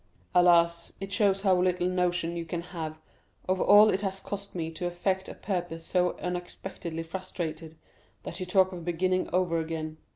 [0.33, 2.97] "Alas, it shows how little notion you can have
[3.47, 7.77] of all it has cost me to effect a purpose so unexpectedly frustrated,
[8.23, 9.97] that you talk of beginning over again.